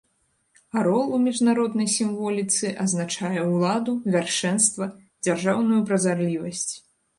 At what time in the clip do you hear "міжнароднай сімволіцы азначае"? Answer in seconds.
1.25-3.45